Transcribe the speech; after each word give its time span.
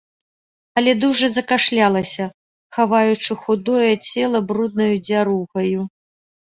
Але 0.79 0.91
дужа 1.03 1.29
закашлялася, 1.33 2.25
хаваючы 2.79 3.31
худое 3.45 3.93
цела 4.09 4.45
бруднаю 4.53 4.93
дзяругаю. 5.07 5.81